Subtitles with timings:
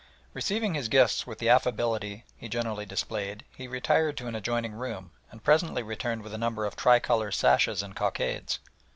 [0.33, 5.11] Receiving his guests with the affability he generally displayed, he retired to an adjoining room,
[5.29, 8.57] and presently returned with a number of tricolour sashes and cockades.